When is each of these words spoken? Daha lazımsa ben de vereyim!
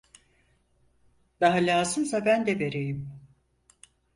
Daha 1.41 1.55
lazımsa 1.57 2.25
ben 2.25 2.47
de 2.47 2.59
vereyim! 2.59 3.19